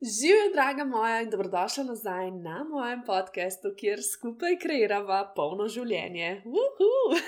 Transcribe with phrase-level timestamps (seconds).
[0.00, 6.30] Živijo, draga moja, in dobrodošla nazaj na mojem podkastu, kjer skupaj kreiramo polno življenje.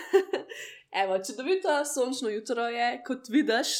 [1.03, 3.75] Evo, če dobite sončno jutro, je kot vidiš,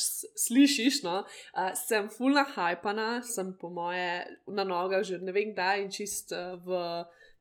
[0.45, 5.87] slišiš, no, uh, sem fulna hajpana, sem po moje na nogah že ne vem kdaj
[5.87, 6.85] in čist uh, v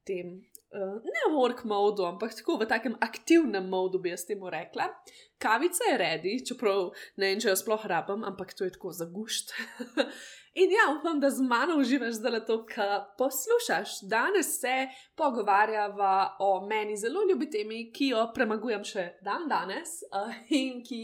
[0.09, 0.39] tem
[0.73, 4.89] uh, ne work modu, ampak tako v takem aktivnem modu bi jaz temu rekla.
[5.37, 9.53] Kavica je redi, čeprav ne vem, če jo sploh rabim, ampak to je tako zagušt.
[10.55, 14.01] in ja, upam, da z mano uživaš zdaj to, kar poslušaš.
[14.03, 20.33] Danes se pogovarjava o meni zelo ljubi temi, ki jo premagujem še dan danes uh,
[20.61, 21.03] in ki,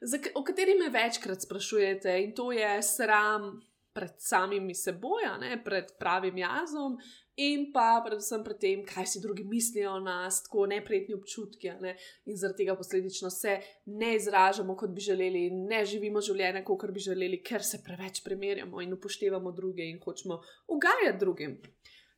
[0.00, 3.56] za, o kateri me večkrat sprašujete, in to je sram.
[3.98, 6.92] Pred samimi seboj, ne, pred pravim jazom,
[7.38, 11.70] in pa predvsem pred tem, kaj si drugi mislijo o nas, tako neprijetni občutki.
[11.80, 11.94] Ne?
[12.26, 17.04] In zaradi tega posledično se ne izražamo, kot bi želeli, ne živimo življenja, kot bi
[17.04, 20.40] želeli, ker se preveč primerjamo in upoštevamo druge in hočemo
[20.74, 21.58] ugajati drugim.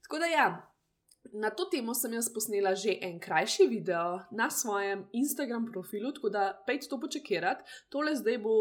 [0.06, 0.50] Tako da ja.
[1.36, 6.30] Na to temo sem jaz posnela že en krajši video na svojem Instagram profilu, tako
[6.32, 7.62] da pejte to počekirati.
[7.92, 8.54] Tole zdaj bo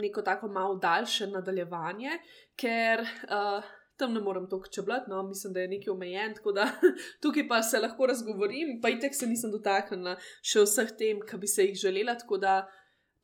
[0.00, 2.16] neko tako malo daljše nadaljevanje,
[2.56, 6.68] ker uh, tam ne morem toliko čeblati, no, mislim, da je nekaj omejen, tako da
[7.22, 11.50] tukaj pa se lahko razgovorim, pa itek se nisem dotaknila še vseh tem, ki bi
[11.50, 12.58] se jih želela, tako da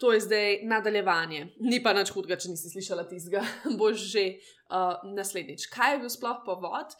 [0.02, 1.44] to je zdaj nadaljevanje.
[1.60, 3.44] Ni pa nič hudega, če nisi slišala tizga,
[3.80, 5.68] boš že uh, naslednjič.
[5.70, 6.96] Kaj je bil sploh povod?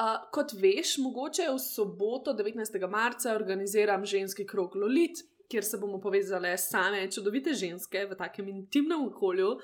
[0.00, 2.78] Uh, kot veš, mogoče v soboto, 19.
[2.88, 9.02] marca, organiziram ženski krog Lolit, kjer se bomo povezali same čudovite ženske v takem intimnem
[9.10, 9.58] okolju,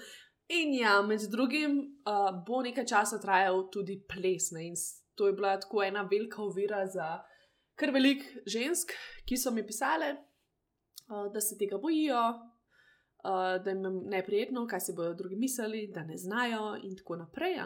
[0.48, 4.53] In ja, med drugim uh, bo nekaj časa trajal tudi ples.
[4.54, 4.69] Ne?
[4.69, 4.76] In
[5.19, 7.16] to je bila tako ena velika ovira za
[7.76, 8.93] kar velik žensk,
[9.26, 10.12] ki so mi pisale,
[11.10, 12.21] uh, da se tega bojijo,
[13.26, 17.16] uh, da jim je neprijetno, kaj si bodo drugi mislili, da ne znajo, in tako
[17.16, 17.59] naprej.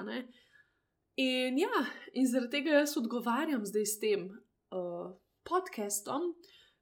[1.20, 5.12] In ja, in zaradi tega jaz odgovarjam zdaj s tem uh,
[5.44, 6.32] podcastom,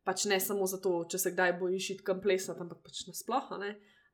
[0.07, 3.59] pač ne samo zato, če se kdaj bojiš kam plesati, ampak pač nasplošno.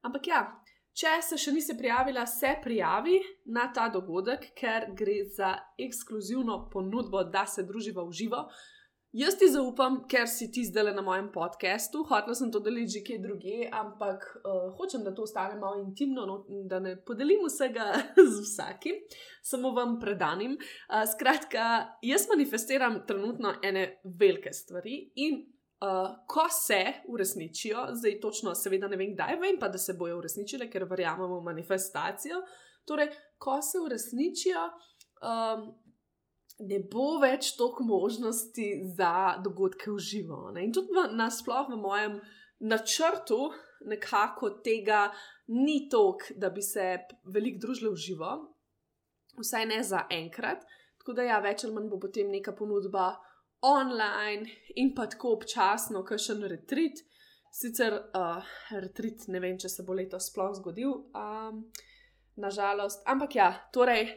[0.03, 0.47] Ampak ja.
[0.95, 3.17] Če se še nisi prijavila, se prijavi
[3.51, 8.45] na ta dogodek, ker gre za ekskluzivno ponudbo, da se druživa v živo.
[9.15, 13.03] Jaz ti zaupam, ker si ti zdaj na mojem podkastu, hotel sem to deliti že
[13.07, 16.41] kje druge, ampak uh, hočem, da to ostane malo intimno, no,
[16.71, 17.93] da ne podelim vsega
[18.35, 18.99] z vsakim,
[19.43, 20.55] samo vam predanim.
[20.59, 25.43] Uh, skratka, jaz manifestiram trenutno ene velike stvari in
[25.85, 30.19] uh, ko se uresničijo, zdaj točno, seveda ne vem, kdaj vem, pa da se bojo
[30.19, 32.41] uresničile, ker verjamemo v manifestacijo.
[32.89, 34.65] Torej, ko se uresničijo,
[35.25, 35.67] um,
[36.69, 40.51] ne bo več toliko možnosti za dogodke v živo.
[40.55, 40.65] Ne?
[40.65, 42.19] In tudi nasplošno v mojem
[42.61, 43.51] načrtu
[43.85, 45.09] nekako tega
[45.53, 48.33] ni toliko, da bi se veliko družili v živo,
[49.41, 50.65] vsaj ne za enkrat.
[51.03, 53.11] Tako da ja, več ali manj bo potem neka ponudba
[53.65, 57.01] online in pa tako občasno, kot še en retrit.
[57.55, 61.63] Sicer uh, retrit ne vem, če se bo letos sploh zgodil, um,
[62.37, 63.05] nažalost.
[63.07, 64.09] Ampak ja, torej,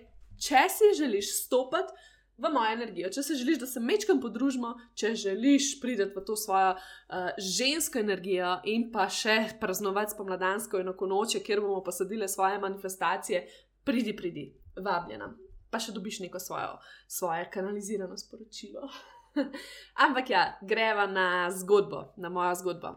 [0.42, 1.94] če si želiš stopiti
[2.38, 6.36] v mojo energijo, če si želiš, da se mečkam podružimo, če želiš priti v to
[6.38, 12.30] svojo uh, žensko energijo in pa še praznovati spomladansko in oko noče, kjer bomo posadili
[12.30, 13.44] svoje manifestacije,
[13.86, 15.32] pridi, pridi, vabljena.
[15.70, 18.90] Pa še dobiš neko svojo, svoje kanalizirano sporočilo.
[20.06, 22.96] Ampak ja, greva na zgodbo, na mojo zgodbo.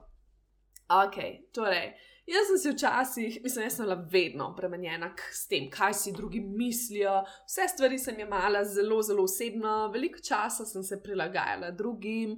[0.91, 1.17] Ok,
[1.55, 1.93] torej,
[2.27, 6.41] jaz sem si včasih, mislim, jaz sem bila vedno premenjena s tem, kaj si drugi
[6.41, 7.23] mislijo.
[7.47, 12.37] Vse stvari sem imela zelo, zelo osebno, veliko časa sem se prilagajala drugim.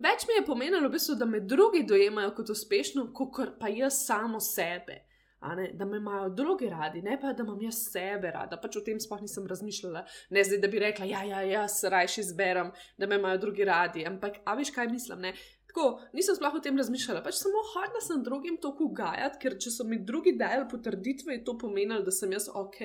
[0.00, 4.04] Več mi je pomenilo, v bistvu, da me drugi dojemajo kot uspešno, kot pa jaz
[4.06, 5.09] samo sebe
[5.40, 8.58] ne, da me imajo drugi radi, ne pa da imam jaz sebe rada.
[8.60, 10.02] Pač o tem sploh nisem razmišljala.
[10.36, 14.04] Ne zdaj, da bi rekla, ja, ja, jaz rajš izberem, da me imajo drugi radi.
[14.06, 15.24] Ampak, a veš, kaj mislim?
[15.24, 15.32] Ne?
[15.70, 19.70] Tako, nisem sploh o tem razmišljala, pač samo hodila sem drugim to ugajati, ker če
[19.70, 22.80] so mi drugi dajali potrditve, je to pomenilo, da sem jaz ok,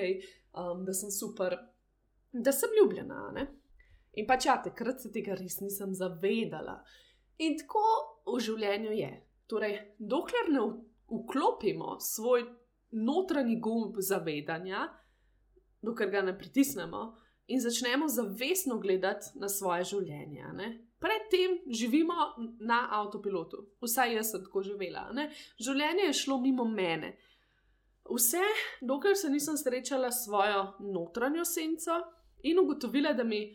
[0.54, 1.58] um, da sem super,
[2.32, 3.24] da sem ljubljena.
[3.34, 3.48] Ne?
[4.16, 6.78] In pač ja, takrat se tega res nisem zavedala.
[7.42, 7.84] In tako
[8.30, 9.10] v življenju je.
[9.50, 10.62] Torej, dokler ne
[11.10, 12.44] vklopimo svoj
[12.90, 14.88] notranji gumb zavedanja,
[15.82, 17.14] dokler ga ne pritisnemo,
[17.46, 20.50] in začnemo zavestno gledati na svoje življenje.
[20.54, 20.68] Ne?
[20.98, 22.14] Predtem živimo
[22.60, 25.10] na avtopilotu, vsaj jaz sem tako živela.
[25.14, 25.28] Ne?
[25.62, 27.14] Življenje je šlo mimo mene.
[28.06, 28.42] Vse,
[28.86, 32.00] dokler se nisem srečala s svojo notranjo senco
[32.46, 33.48] in ugotovila, da mi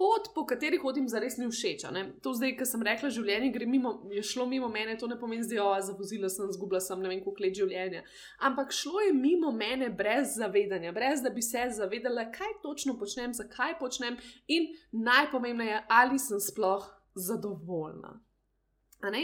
[0.00, 1.82] pot, po kateri hodim, zares ni všeč.
[2.24, 5.58] To zdaj, ki sem rekla, življenje mimo, je šlo mimo mene, to ne pomeni, da
[5.58, 8.00] je za vozila sem zgubila, sem ne vem, koliko let življenja.
[8.48, 13.36] Ampak šlo je mimo mene brez zavedanja, brez da bi se zavedala, kaj točno počnem,
[13.36, 14.16] zakaj počnem
[14.48, 18.16] in najpomembneje, ali sem sploh zadovoljna.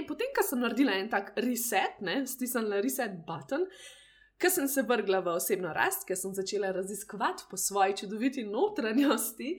[0.08, 3.64] Potem, ko sem naredila en tak reset, stisnila reset button.
[4.36, 9.54] Ker sem se vrgla v osebno rast, ker sem začela raziskovati po svoji čudoviti notranjosti,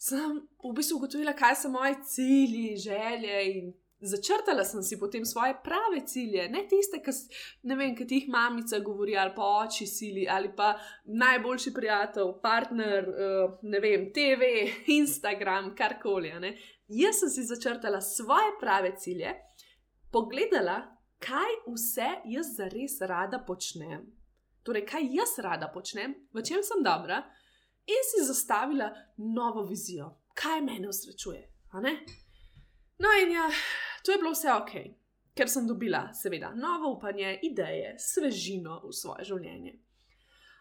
[0.00, 5.54] sem v bistvu ugotovila, kaj so moji cilji, želje in začrtala sem si potem svoje
[5.64, 7.12] prave cilje, ne tiste, ki,
[7.68, 10.72] ne vem, ki jih mamica govori ali pa oči sili ali pa
[11.04, 14.48] najboljši prijatelj, partner, uh, ne vem, TV,
[15.00, 16.32] Instagram, karkoli.
[16.88, 19.34] Jaz sem si začrtala svoje prave cilje,
[20.10, 20.80] pogledala,
[21.20, 24.08] kaj vse jaz zares rada počnem.
[24.64, 27.20] Torej, kaj jaz rada počnem, v čem sem dobra,
[27.86, 31.48] in si zastavila novo vizijo, kaj me usrečuje.
[32.98, 33.50] No, in ja,
[34.04, 34.72] to je bilo vse ok,
[35.34, 39.78] ker sem dobila, seveda, novo upanje, ideje, svežino v svoje življenje.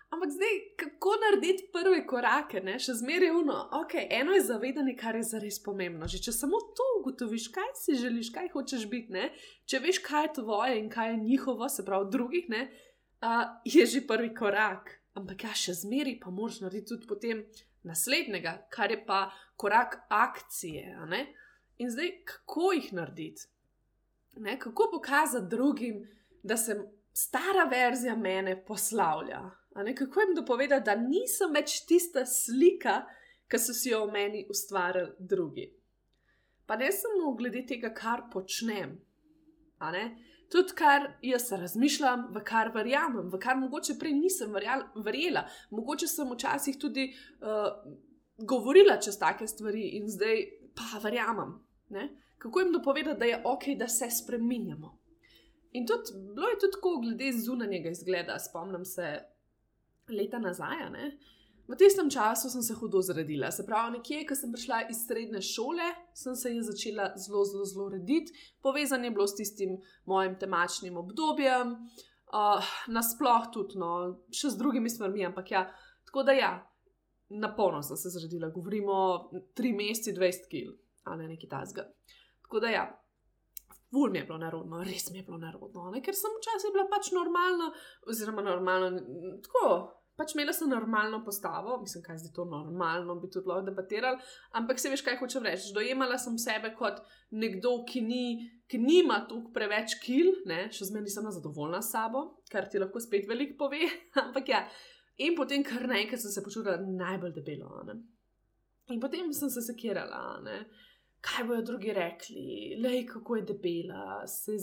[0.09, 2.79] Ampak zdaj, kako narediti prve korake, ne?
[2.81, 3.57] še zmeraj uno.
[3.83, 6.07] Okay, eno je zavedanje, kar je zares pomembno.
[6.09, 9.27] Že če samo to ugotoviš, kaj si želiš, kaj hočeš biti, ne?
[9.69, 12.63] če veš, kaj je tvoje in kaj je njihovo, se pravi, drugih, ne?
[13.19, 17.43] Uh, je že prvi korak ampak ja, še zmeraj pa moraš narediti tudi potem
[17.87, 19.29] naslednjega, kar je pa
[19.59, 20.97] korak akcije.
[21.79, 23.47] In zdaj, kako jih narediti?
[24.43, 24.59] Ne?
[24.59, 26.03] Kako pokazati drugim,
[26.43, 26.75] da se
[27.13, 29.41] stara verzija mene poslavlja?
[29.97, 33.03] Kako jim dopovedati, da nisem več tista slika,
[33.49, 35.65] ki so si jo v meni ustvarili drugi.
[36.65, 38.99] Pa ne samo glede tega, kar počnem,
[40.51, 44.53] tudi kar jaz razmišljam, v kar verjamem, v kar mogoče prej nisem
[45.05, 45.45] verjela.
[45.71, 47.09] Mogoče sem včasih tudi
[47.41, 47.69] uh,
[48.37, 51.57] govorila čez take stvari in zdaj pa verjamem.
[51.89, 52.09] Ne?
[52.37, 54.95] Kako jim dopovedati, da je ok, da se spremenjamo.
[55.71, 59.19] In tudi, bilo je tudi tako, glede zunanjega izgleda, spomnim se
[60.09, 60.87] leta nazaj.
[60.89, 61.37] Uh,
[61.69, 63.51] V tistem času sem se hudo zredila.
[63.51, 67.65] Se pravi, nekje, ko sem prišla iz srednje šole, sem se je začela zelo, zelo,
[67.65, 68.33] zelo rediti.
[68.61, 69.75] Povezan je bilo s tistim
[70.05, 71.75] mojim temačnim obdobjem,
[72.33, 73.91] uh, nasploh tudi, no,
[74.33, 75.67] še z drugimi stvarmi, ampak ja,
[76.09, 76.51] tako da ja,
[77.29, 78.49] na polno sem se zredila.
[78.49, 80.73] Govorimo 3 meseci, 20 kg,
[81.05, 81.85] a ne neki tasga.
[82.47, 82.87] Tako da ja.
[83.93, 86.01] Vul mi je bilo narodno, res mi je bilo narodno, ne?
[86.01, 87.71] ker sem včasih bila pač normalna,
[88.09, 88.91] oziroma normalna,
[89.45, 89.69] tako,
[90.19, 94.19] pač imela sem normalno postavo, mislim, kaj zdaj to normalno, bi tudi lahko debatirali,
[94.59, 95.71] ampak se veš, kaj hočem reči.
[95.75, 96.99] Dojemala sem sebe kot
[97.31, 98.23] nekdo, ki, ni,
[98.67, 100.65] ki nima tukaj preveč kil, ne?
[100.75, 103.87] še zmeraj nisem zadovoljna s sabo, kar ti lahko spet veliko pove.
[104.25, 104.65] ampak ja,
[105.23, 107.79] in potem kar naenkrat sem se počutila najbolj debelo.
[107.87, 108.01] Ne?
[108.91, 110.41] In potem sem se sekirala.
[110.43, 110.59] Ne?
[111.23, 114.55] Kaj bodo drugi rekli, le kako je debela, se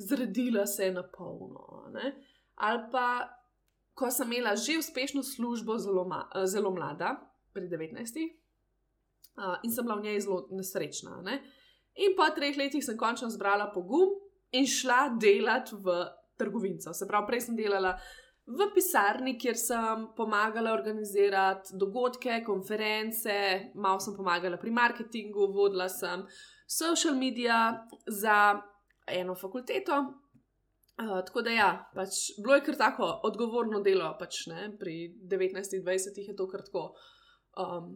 [0.00, 1.90] zredila se je na polno.
[2.64, 3.08] Ali pa
[3.96, 7.16] ko sem imela že uspešno službo, zelo, ma, eh, zelo mlada,
[7.52, 8.36] pri 19.
[9.36, 11.20] Uh, in sem bila v njej zelo nesrečna.
[11.24, 11.40] Ne?
[12.04, 14.14] In po treh letih sem končno zbrala pogum
[14.52, 15.96] in šla delati v
[16.36, 16.92] trgovinco.
[16.92, 17.96] Se pravi, prej sem delala
[18.46, 23.36] v pisarni, kjer sem pomagala organizirati dogodke, konference,
[23.74, 26.24] malo sem pomagala pri marketingu, vodila sem
[26.66, 28.54] social media za
[29.06, 30.00] eno fakulteto,
[30.96, 36.22] Uh, tako da, ja, pač, bilo je kar tako odgovorno delo, pač, ne, pri 19-20
[36.24, 36.86] je to kar tako.
[37.60, 37.90] Um,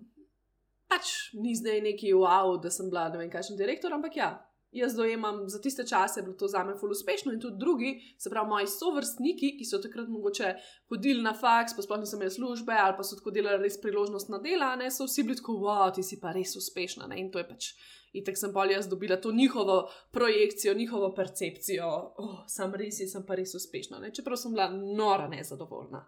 [0.91, 4.35] pač ni zdaj neki wow, da sem bila ne vem, kakšen direktor, ampak ja,
[4.73, 8.31] jaz dojemam za tiste čase, bilo to za me zelo uspešno in tudi drugi, se
[8.31, 10.55] pravi, moji sovrstniki, ki so takrat mogoče
[10.89, 14.29] hodili na faks, pa sploh nisem imel službe ali pa so tako delali res priložnost
[14.29, 17.07] na dela, ne, so vsi bili tako, wow, ti si pa res uspešna.
[17.11, 17.73] Ne, in to je pač
[18.13, 23.23] In tako sem bolj jaz dobila to njihovo projekcijo, njihovo percepcijo, oh, sem res, sem
[23.27, 24.11] pa res uspešna, ne?
[24.15, 26.03] čeprav sem bila nora nezadovoljna.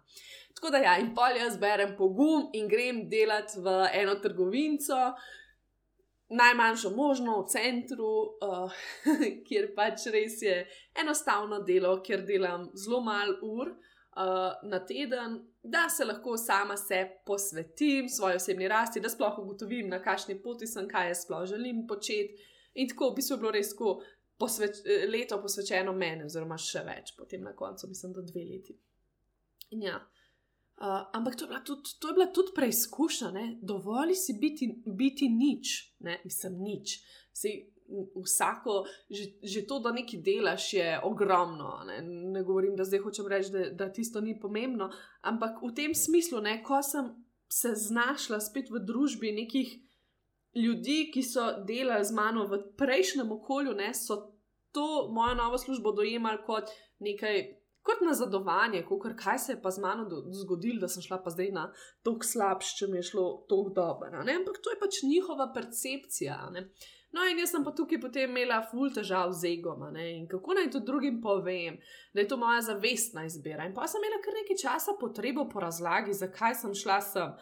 [0.53, 4.99] Tako da ja, in bolj jaz berem pogum in grem delati v eno trgovinco,
[6.29, 8.11] najmanjšo možno v centru,
[8.41, 8.71] uh,
[9.47, 10.61] kjer pač res je
[11.01, 17.03] enostavno delo, kjer delam zelo malo ur uh, na teden, da se lahko sama se
[17.25, 21.85] posvetim svoji osebni rasti, da sploh ugotovim, na kakšni poti sem, kaj jaz sploh želim
[21.87, 22.49] početi.
[22.73, 24.01] In tako bi se bilo res tako
[24.39, 28.75] posveč, leto posvečeno meni, oziroma še več, potem na koncu, mislim, da dve leti.
[29.71, 29.99] In ja.
[30.83, 35.29] Uh, ampak to je bila tudi, to je bila tudi preizkušnja, dovolj si biti, biti
[35.29, 36.17] nič, ne?
[36.25, 36.99] mislim, nič.
[37.31, 37.73] Sej,
[38.15, 41.83] vsako, že, že to, da nekaj delaš, je ogromno.
[41.87, 45.95] Ne, ne govorim, da zdaj hočem reči, da, da tisto ni pomembno, ampak v tem
[45.95, 47.13] smislu, ne, ko sem
[47.47, 49.71] se znašla spet v družbi nekih
[50.59, 54.35] ljudi, ki so delali z mano v prejšnjem okolju, ne, so
[54.75, 57.62] to mojo novo službo dojemali kot nekaj.
[57.83, 60.07] Kot nazadovanje, kot kaj se je pa z mano
[60.39, 61.65] zgodilo, da sem šla pa zdaj na
[62.03, 64.23] tako slabše, če mi je šlo tako dobro.
[64.23, 66.37] Ampak to je pač njihova percepcija.
[66.55, 66.69] Ne?
[67.13, 70.71] No, in jaz sem pa tukaj potem imela ful težav z egom in kako naj
[70.73, 71.75] to drugim povem,
[72.13, 73.67] da je to moja zavestna izbira.
[73.67, 77.35] In pa sem imela kar nekaj časa potrebo po razlagi, zakaj sem šla sem.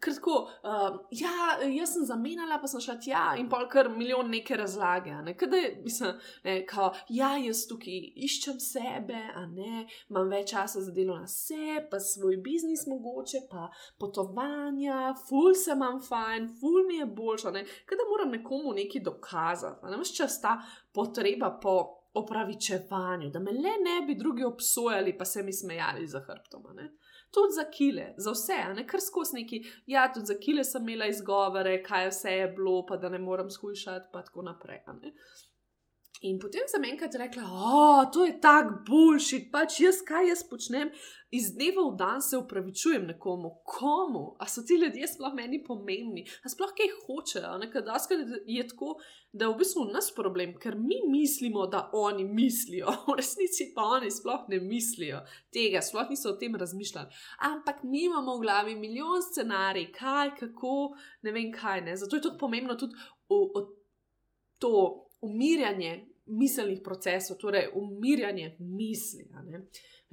[0.00, 1.34] Ker tako, uh, ja,
[1.68, 5.12] jaz sem zamenjala, pa sem šla tja in pa kar milijon neke razlage.
[5.26, 5.36] Ne?
[5.36, 10.80] Kaj je, mislim, ne, kao, ja, jaz tukaj iščem sebe, a ne, imam več časa
[10.80, 13.68] za delo na sebe, pa svoj biznis mogoče, pa
[14.00, 17.52] potovanja, ful se imam fajn, ful mi je boljša,
[17.84, 19.86] kaj da moram nekomu nekaj nekaj dokazati.
[19.86, 25.42] Ne čas ta potreba po opravičevanju, da me le ne bi drugi obsojali, pa se
[25.42, 26.62] mi smejali za hrbtom.
[27.30, 29.64] Tudi za kile, za vse, ne kar skozi neki.
[29.86, 33.50] Ja, tudi za kile sem imela izgovore, kaj vse je bilo, pa da ne morem
[33.50, 34.80] skušati, pa tako naprej.
[36.22, 40.92] In potem sem enkrat rekla, da to je tako boljši, pač jaz kaj jaz počnem,
[41.34, 46.22] iz dneva v dan se upravičujem nekomu, komu, a so ti ljudje sploh meni pomembni,
[46.46, 47.56] a sploh kaj hočejo.
[47.58, 47.82] Nekaj
[48.46, 48.94] je tako,
[49.32, 53.90] da je v bistvu nas problem, ker mi mislimo, da oni mislijo, v resnici pa
[53.98, 57.10] oni sploh ne mislijo tega, sploh niso o tem razmišljali.
[57.50, 60.94] Ampak mi imamo v glavi milijon scenarij, kaj, kako,
[61.26, 61.82] ne vem kaj.
[61.90, 61.96] Ne?
[61.96, 62.94] Zato je to pomembno tudi
[63.28, 63.66] o, o
[64.62, 65.94] to umirjanje
[66.26, 69.26] miselnih procesov, torej umirjanje misli.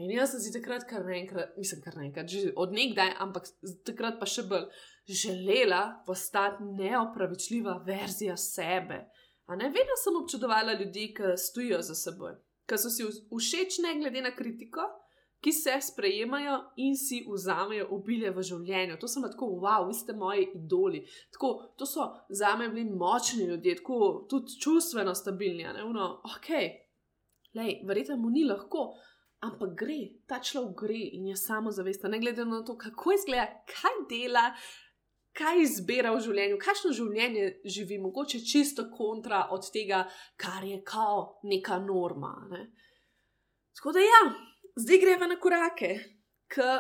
[0.01, 3.47] In jaz sem si takrat, kar naenkrat, mislim, kar naenkrat, že odnegdaj, ampak
[3.87, 4.67] takrat pa še bolj
[5.07, 9.03] želela postati neopravičljiva verzija sebe.
[9.51, 12.37] Ne, vedno sem občudovala ljudi, ki stojijo za seboj,
[12.69, 14.85] ki so si všeč, ne glede na kritiko,
[15.41, 18.97] ki se sprejemajo in si vzamejo obilje v življenju.
[19.01, 21.01] To sem tako, wow, vi ste moji idoli.
[21.33, 25.65] Tako, to so za me bili močni ljudje, tako tudi čustveno stabilni.
[25.85, 26.51] Uno, ok,
[27.57, 28.91] lej, verjete mu ni lahko.
[29.41, 29.97] Ampak gre,
[30.29, 34.43] ta človek gre in je samo zavesten, ne glede na to, kako izgleda, kaj dela,
[35.33, 40.03] kaj izbira v življenju, kakšno življenje živi, mogoče čisto kontra od tega,
[40.37, 42.35] kar je kao neka norma.
[42.51, 42.67] Ne?
[43.79, 44.21] Tako da ja,
[44.75, 45.91] zdaj greva na korake,
[46.51, 46.71] ki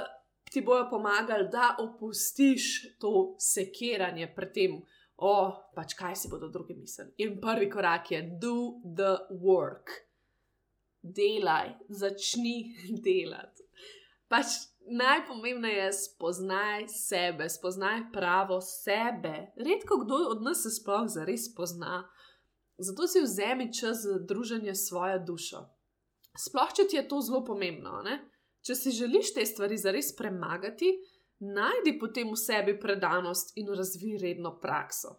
[0.51, 4.81] ti bojo pomagali, da opustiš to sekiranje pred tem,
[5.17, 5.33] o
[5.75, 7.13] pač kaj si bodo drugi mislili.
[7.17, 9.93] In prvi korak je do the work.
[11.01, 12.73] Delaj, začni
[13.05, 13.63] delati.
[14.27, 14.45] Pač
[14.87, 19.51] najpomembnejše je spoznaj sebe, spoznaj pravo sebe.
[19.55, 22.09] Redko kdo od nas se sploh zares pozna.
[22.77, 25.67] Zato si vzemi čas za druženje s svojo dušo.
[26.37, 27.99] Sploh, če ti je to zelo pomembno.
[28.05, 28.17] Ne?
[28.63, 30.93] Če si želiš te stvari zares premagati,
[31.41, 35.17] najdi potem v sebi predanost in razvij redno prakso.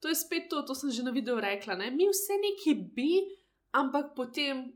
[0.00, 1.76] To je spet to, to sem že na videu rekla.
[1.80, 1.90] Ne?
[1.90, 3.12] Mi vse neki bi,
[3.76, 4.70] ampak potem.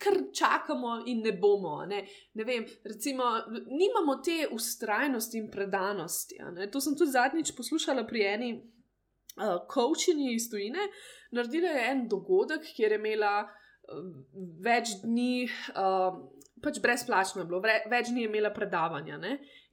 [0.00, 1.84] Ker čakamo in ne bomo.
[1.84, 2.00] Ne?
[2.34, 3.26] Ne vem, recimo,
[3.68, 6.40] nimamo te ustrajnosti in predanosti.
[6.72, 10.88] To sem tudi zadnjič poslušala pri eni uh, coachinji iz Tunisa.
[11.36, 13.67] Naredila je en dogodek, kjer je imela uh,
[14.64, 16.16] več dni, uh,
[16.62, 19.18] pač brezplačno je bilo, več dni je imela predavanja.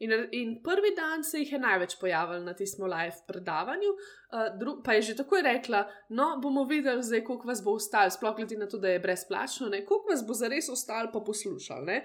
[0.03, 4.77] In, in prvi dan se jih je največ pojavilo na tistem live predavanju, uh, dru,
[4.85, 8.59] pa je že takoj rekla: No, bomo videli, zdaj, koliko vas bo ostalo, sploh glede
[8.59, 9.83] na to, da je brezplačno, ne?
[9.85, 12.01] koliko vas bo zares ostalo pa poslušali.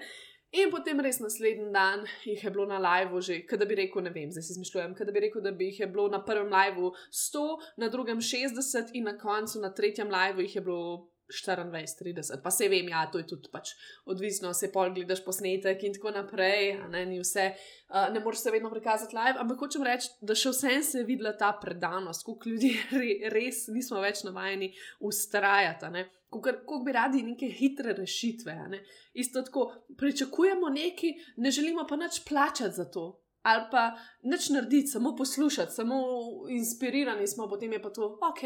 [0.51, 4.11] In potem res naslednji dan jih je bilo na live, že, da bi rekel, ne
[4.11, 6.91] vem, zdaj si izmišljujem, da bi rekel, da bi jih je bilo na prvem live
[7.07, 7.43] 100,
[7.79, 12.51] na drugem 60 in na koncu na tretjem live jih je bilo 24, 30, pa
[12.51, 13.73] se vem, ja, to je tudi pač
[14.05, 17.47] odvisno, se pol gledaš posnetek in tako naprej, ne, vse,
[17.89, 21.07] uh, ne moreš se vedno prikazati live, ampak hočem reči, da še vsem se je
[21.07, 26.05] videla ta predanost, koliko ljudi re, res nismo več navajeni ustrajati.
[26.31, 28.53] Kako bi radi neke hitre rešitve.
[28.71, 28.79] Ne?
[29.19, 29.65] Isto tako,
[29.99, 35.71] pričakujemo nekaj, ne želimo pa nič plačati za to ali pa nič narediti, samo poslušati,
[35.71, 35.95] samo
[36.49, 38.41] inspirirani smo, potem je pa to ok,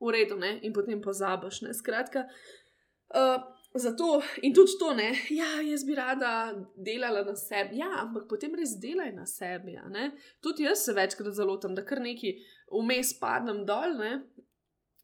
[0.00, 0.58] v redu, ne?
[0.62, 1.60] in potem pozabiš.
[1.78, 2.24] Skratka,
[3.14, 3.42] uh,
[3.74, 8.54] zato in tudi to, ne, ja, jaz bi rada delala na sebi, ja, ampak potem
[8.56, 9.76] res delaj na sebi.
[10.40, 12.38] Tudi jaz se večkrat zalotam, da kar neki
[12.72, 14.20] vmes padnem dol ne?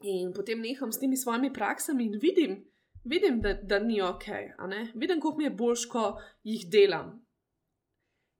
[0.04, 2.64] in potem neham s temi svojimi praksami in vidim.
[3.04, 4.24] Vidim, da, da ni ok,
[4.94, 6.02] vidim, kako mi je boljš, ko
[6.44, 7.23] jih delam,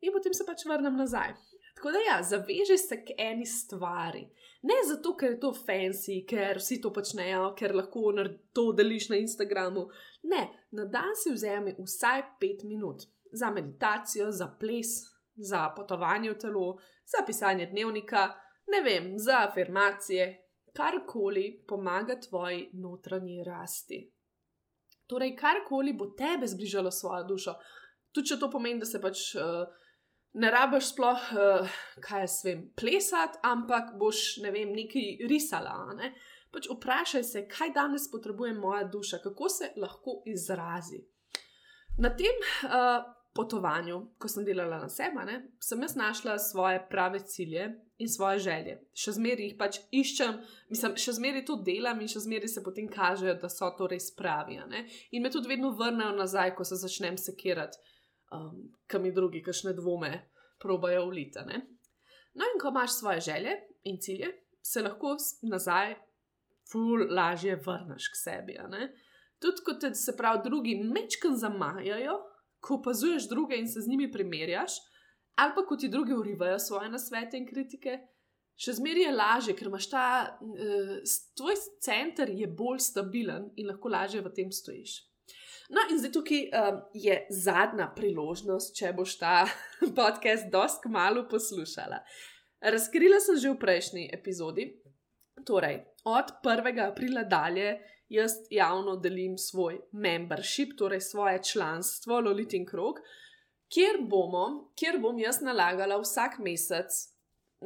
[0.05, 1.35] in potem se pač vrnem nazaj.
[1.75, 4.29] Tako da, ja, zaveži se k eni stvari.
[4.63, 8.13] Ne zato, ker je to fancy, ker vsi to počnejo, ker lahko
[8.53, 9.89] to deliš na Instagramu.
[10.31, 14.95] Ne, na dan si vzemi vsaj pet minut za meditacijo, za ples,
[15.37, 18.29] za potovanje v telo, za pisanje dnevnika,
[18.73, 20.31] ne vem, za afirmacije,
[20.73, 24.01] karkoli pomaga tvoji notranji rasti.
[25.07, 27.55] Torej, karkoli bo tebe zbližalo svojo dušo,
[28.15, 29.35] tudi če to pomeni, da se pač.
[29.35, 29.83] Uh,
[30.35, 35.77] ne rabiš sploh, uh, kaj jaz vem, plesati, ampak boš ne vem, nekaj risala.
[35.99, 36.15] Ne?
[36.55, 41.03] Pač vprašaj se, kaj danes potrebuje moja duša, kako se lahko izrazi.
[41.99, 42.35] Na tem
[42.67, 47.67] uh, potovanju, ko sem delala na sebe, ne, sem jaz našla svoje prave cilje
[47.99, 48.77] in svoje želje.
[48.95, 50.39] Še zmeraj jih pač iščem,
[50.71, 54.11] mislim, še zmeraj to delam in še zmeraj se potem kažejo, da so to res
[54.15, 54.59] pravi.
[55.15, 57.94] In me tudi vedno vrnejo nazaj, ko se začnem sekirati
[58.33, 60.31] um, kam mi drugi, kakšne dvome
[60.63, 61.45] probajo uliti.
[62.35, 65.95] No, in ko imaš svoje želje in cilje, se lahko nazaj,
[66.73, 68.57] ful, lažje vrneš k sebi.
[69.39, 72.19] Tudi ko te, se pravi, drugi mečkam zamajajo,
[72.61, 74.79] ko opazuješ druge in se z njimi primerjaš,
[75.37, 77.99] ali pa ko ti drugi urivajo svoje nasvete in kritike.
[78.57, 80.05] Še zmeraj je lažje, ker imaš ta,
[80.39, 80.93] uh,
[81.37, 85.01] tvoj center je bolj stabilen in lahko lažje v tem stojiš.
[85.73, 89.47] No, in zdaj tukaj um, je zadnja priložnost, če boš ta
[89.99, 92.03] podcast dosk malo poslušala.
[92.65, 94.69] Razkrila sem že v prejšnji epizodi.
[95.45, 96.81] Torej, od 1.
[96.85, 97.79] aprila dalje
[98.09, 103.01] jaz javno delim svoj membership, torej svoje članstvo Lolitin Krog,
[103.73, 103.99] kjer,
[104.79, 107.14] kjer bom jaz nalagala vsak mesec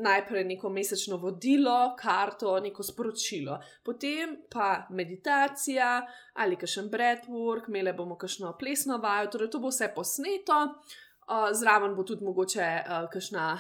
[0.03, 8.17] najprej neko mesečno vodilo, karto, neko sporočilo, potem pa meditacija ali kakšen breadwork, imeli bomo
[8.19, 13.59] kakšno plesno vajo, torej to bo vse posneto, uh, zraven bo tudi mogoče uh, kakšna.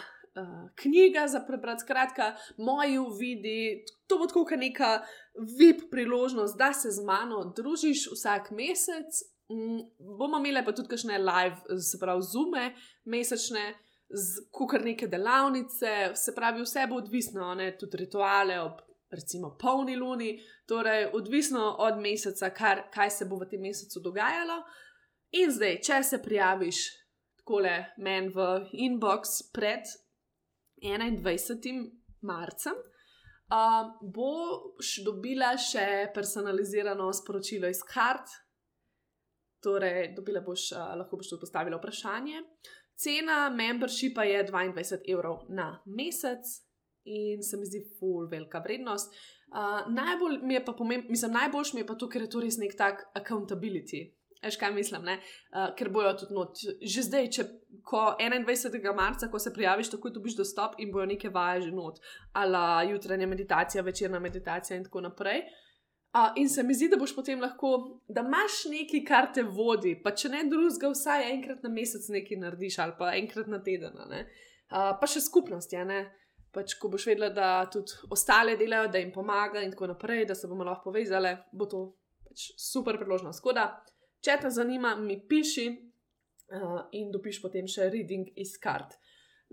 [0.78, 2.28] Knjiga za prebrati, skratka,
[2.62, 5.00] moji uvidi, to bo tako neka
[5.58, 9.18] VIP priložnost, da se z mano družiš vsak mesec.
[9.50, 9.80] Mm,
[10.18, 12.70] bomo imeli pa tudi kakšne live, se pravi, zume
[13.04, 13.74] mesečne,
[14.70, 20.38] kar neke delavnice, se pravi, vse bo odvisno, ne, tudi rituale ob recimo polni luni,
[20.68, 24.62] torej odvisno od meseca, kar, kaj se bo v tem mesecu dogajalo.
[25.40, 26.82] In zdaj, če se prijaviš
[27.40, 28.48] takole meni v
[28.84, 29.88] inbox pred
[30.82, 31.88] 21.
[32.22, 32.76] marcem.
[33.48, 38.28] Uh, boš dobila še personalizirano sporočilo iz kart,
[39.64, 42.42] torej, dobila boš, uh, lahko boš tudi postavila vprašanje.
[42.98, 46.42] Cena membershipa je 22 evrov na mesec
[47.04, 49.14] in se mi zdi full velika vrednost.
[49.48, 52.40] Uh, najbolj mi je pa pomembno, mislim, najboljš mi je pa to, ker je to
[52.40, 54.02] res nek tak accountability.
[54.42, 56.58] Eš kaj mislim, uh, ker bojo tudi not.
[56.82, 57.46] Že zdaj, če
[57.86, 58.90] ko 21.
[58.96, 63.26] marca, ko se prijaviš, takoj dobiš dostop in bojo neke vaje že not, ali jutranja
[63.26, 65.46] meditacija, večerna meditacija in tako naprej.
[65.46, 65.67] Uh,
[66.08, 69.92] Uh, in se mi zdi, da boš potem lahko, da imaš nekaj, kar te vodi,
[70.00, 73.98] pa če ne drugega, vsaj enkrat na mesec nekaj narediš, ali pa enkrat na teden.
[74.00, 76.06] Uh, pa še skupnost, ja, ne.
[76.56, 80.34] Pač, ko boš vedela, da tudi ostale delajo, da jim pomaga, in tako naprej, da
[80.34, 81.82] se bomo lahko povezali, bo to
[82.24, 83.42] pač super priložnost.
[83.42, 83.68] Tako da,
[84.24, 88.96] če te zanima, mi piši uh, in dobiš potem še reading iz kart.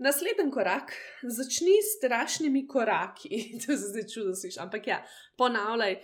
[0.00, 3.44] Naslednji korak, začni s strašnimi koraki.
[3.62, 5.02] to se zdaj čudo slišiš, ampak ja,
[5.36, 6.00] ponavljaj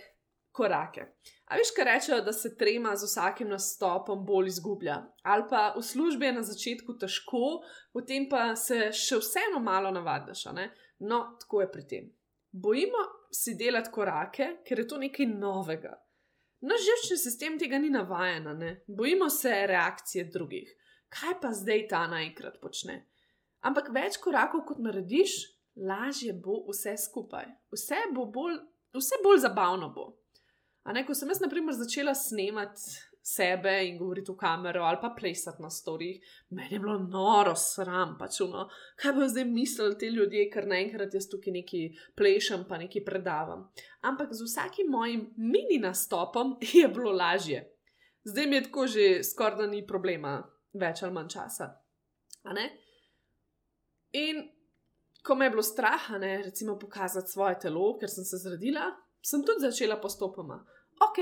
[0.53, 1.07] korake.
[1.49, 4.99] A veš, kaj rečejo, da se trema z vsakim nastopom bolj izgublja?
[5.23, 7.63] Ali pa v službi je na začetku težko,
[7.93, 10.45] potem pa se še vseeno malo navadiš.
[11.03, 12.09] No, tako je pri tem.
[12.51, 13.01] Bojimo
[13.33, 15.95] si delati korake, ker je to nekaj novega.
[16.63, 18.83] Naš živčni sistem tega ni navajen, ne?
[18.87, 20.69] bojimo se reakcije drugih.
[21.09, 23.01] Kaj pa zdaj ta naenkrat počne?
[23.67, 25.35] Ampak več korakov, kot narediš,
[25.75, 27.49] lažje bo vse skupaj.
[27.73, 28.57] Vse bo bolj,
[28.95, 30.07] vse bolj zabavno bo.
[30.91, 32.81] Ne, ko sem jaz, na primer, začela snemati
[33.23, 36.19] sebe in govoriti v kamero ali pa plesati na storih,
[36.49, 38.65] meni je bilo noro sram, pač no,
[38.99, 41.83] kaj bo zdaj mislili ti ljudje, ker naenkrat jaz tukaj neki
[42.19, 43.69] plešem, pa neki predavam.
[44.01, 47.63] Ampak z vsakim mojim mini nastopom je bilo lažje.
[48.27, 50.41] Zdaj mi je tako že skoraj da ni problema,
[50.73, 51.71] več ali manj časa.
[54.19, 54.43] In
[55.23, 58.89] ko me je bilo strah, ne, recimo, pokazati svoje telo, ker sem se zredila,
[59.23, 60.59] sem tudi začela postopoma.
[61.01, 61.19] Ok,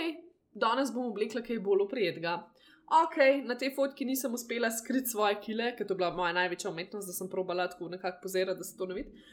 [0.51, 2.39] danes bom oblekla kaj bolj oprijetnega.
[2.91, 6.73] Ok, na tej fotki nisem uspela skriti svoje kile, ker to je bila moja največja
[6.73, 9.23] umetnost, da sem probala tako nekako pozirati, da se to ne vidi.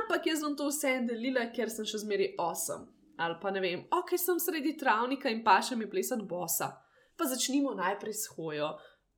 [0.00, 2.88] Ampak jaz sem to vse delila, ker sem še zmeraj osem.
[3.16, 6.72] Ali pa ne vem, ok, sem sredi travnika in pa še mi plesati bosa.
[7.14, 8.74] Pa začnimo najprej s hojo.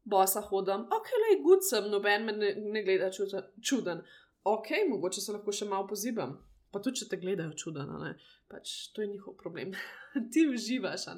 [0.07, 4.03] bosa hodim, ok, le gud sem, noben me ne, ne gleda čuden, čuden.
[4.47, 6.37] Ok, mogoče se lahko še malo pozibam.
[6.71, 7.99] Pa tudi, če te gledajo čudno,
[8.49, 9.73] pač to je njihov problem.
[10.33, 11.15] Ti uživaš, a,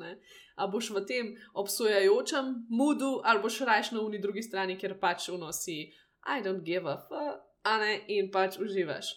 [0.57, 5.29] a boš v tem obsojajočem mudu, ali boš rajš na uni drugi strani, ker pač
[5.29, 5.93] unosi,
[6.29, 9.15] I don't give a fuck, a ne, in pač uživaš.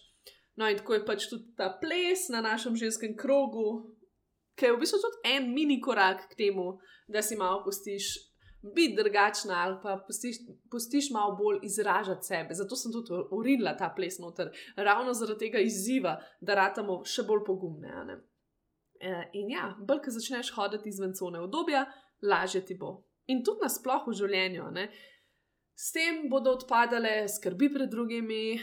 [0.56, 3.95] No, in tako je pač tudi ta ples na našem ženskem krogu,
[4.60, 6.76] ki je v bistvu tudi en mini korak k temu,
[7.08, 8.31] da si malo pustiš
[8.62, 10.38] biti drugačna ali pa pustiš,
[10.71, 12.54] pustiš malo bolj izražati sebe.
[12.54, 17.45] Zato sem tudi urinila ta ples noter, ravno zaradi tega izziva, da ratamo še bolj
[17.45, 18.19] pogumne.
[19.00, 21.86] E, in ja, bolj, ko začneš hoditi izven cone obdobja,
[22.21, 23.00] lažje ti bo.
[23.28, 24.69] In tudi nasplošno v življenju.
[24.76, 24.89] Ne?
[25.78, 28.60] S tem bodo odpadale skrbi pred drugimi,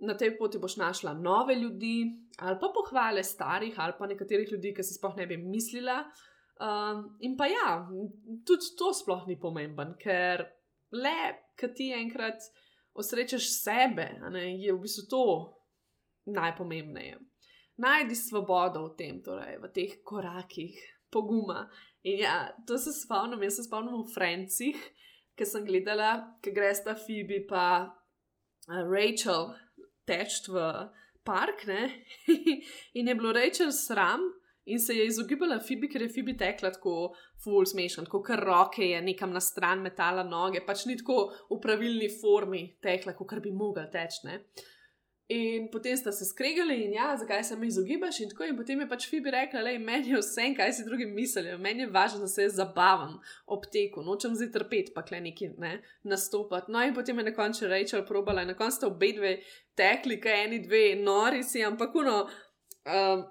[0.00, 4.74] na tej poti boš našla nove ljudi, ali pa pohvale starih, ali pa nekaterih ljudi,
[4.76, 6.04] ki si sploh ne bi mislila.
[6.60, 7.88] Um, in pa ja,
[8.44, 10.44] tudi to sploh ni pomemben, ker
[10.92, 11.20] le,
[11.56, 12.44] ki ti enkrat
[13.00, 15.24] osrečeš sebe, ne, je v bistvu to
[16.36, 17.18] najpomembnejše.
[17.80, 20.76] Najdi svobodo v tem, torej v teh korakih,
[21.08, 21.64] poguma.
[22.04, 24.76] In ja, to se spomnim, jaz se spomnim v Francih,
[25.32, 29.54] ki sem gledala, ki greš ta Fibi pa uh, Rachel
[30.04, 30.60] teč v
[31.24, 31.64] park,
[32.98, 34.28] in je bilo Rachel sram,
[34.72, 37.12] in se je izogibala Fibi, ker je Fibi tekla tako
[37.44, 41.60] full smešen, tako kar roke je nekam na stran metala noge, pač ni tako v
[41.62, 44.22] pravilni formi tekla, kot bi mogla teč.
[44.24, 44.42] Ne?
[45.30, 48.48] In potem sta se skregali in ja, zakaj se mi izogibaš in tako.
[48.50, 51.84] In potem je pač Fibi rekla, da meni je vse, kaj si drugi mislijo, meni
[51.84, 53.14] je važno, da se jaz zabavam
[53.46, 56.74] ob teku, nočem zdaj trpeti, pa kle neki ne, nastopati.
[56.74, 59.36] No in potem je na koncu Rachel probala in na koncu sta obe dve
[59.78, 62.24] tekli, kaj eni dve nori si, ampak uno.
[62.90, 63.28] Um,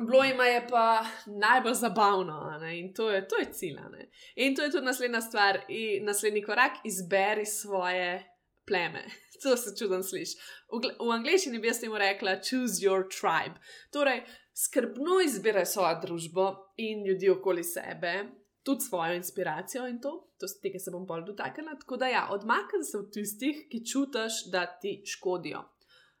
[0.00, 2.78] Bilo jim je pa najbolj zabavno, ne?
[2.80, 3.74] in to je, to je cilj.
[3.74, 4.10] Ne?
[4.34, 8.32] In to je tudi naslednja stvar, in naslednji korak, izberi svoje
[8.66, 9.04] pleme.
[9.42, 10.36] To se čudno sliši.
[10.70, 13.58] V, v angleščini bi jaz temu rekla: choose your tribe.
[13.90, 14.20] Torej,
[14.54, 16.44] skrbno izbiraj svojo družbo
[16.76, 18.12] in ljudi okoli sebe,
[18.62, 21.74] tudi svojo inspiracijo in to, to tega se bom bolj dotaknila.
[21.80, 25.64] Tako da, ja, odmakni se od tistih, ki čutiš, da ti škodijo.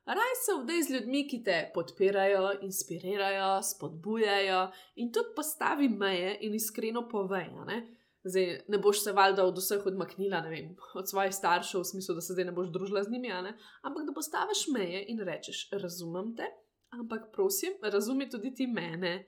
[0.06, 4.62] Raj se vdej z ljudmi, ki te podpirajo, inspirirajo, spodbujajo
[4.98, 7.64] in tudi postavi meje in iskreno povejo.
[7.64, 7.76] Ne?
[8.24, 12.20] Zdaj, ne boš se valjda od vseh odmaknila, vem, od svojih staršev, v smislu, da
[12.20, 16.50] se zdaj ne boš družila z njimi, ampak da postaviš meje in rečeš: Razumem te,
[16.90, 19.26] ampak prosim, razumi tudi ti mene.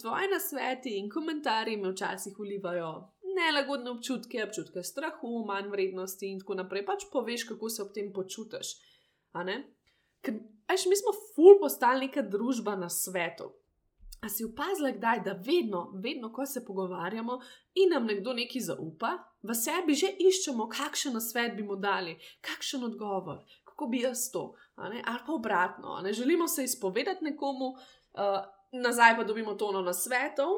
[0.00, 2.90] Tvoji nasveti in komentarji me včasih ulivajo
[3.34, 6.84] nelagodne občutke, občutke strahu, manj vrednosti in tako naprej.
[6.86, 8.74] Pač poveš, kako se ob tem počutiš.
[10.24, 13.52] Ker, veš, mi smo ful postali neka družba na svetu.
[14.24, 14.90] A si opazila,
[15.24, 17.40] da vedno, vedno, ko se pogovarjamo
[17.74, 22.84] in nam nekdo nekaj zaupa, v sebi že iščemo, kakšen svet bi mu dali, kakšen
[22.84, 26.00] odgovor, kako bi jaz to, ali pa obratno.
[26.02, 28.40] Ne želimo se izpovedati nekomu, uh,
[28.72, 30.56] nazaj pa dobimo tono na svetov,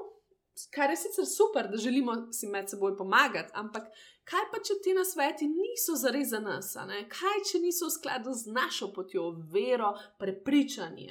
[0.74, 3.88] kar je sicer super, da želimo si med seboj pomagati, ampak
[4.24, 6.72] kaj pa če ti nasveti niso zares za nas,
[7.12, 11.10] kaj če niso v skladu z našo potjo, vero, prepričanji,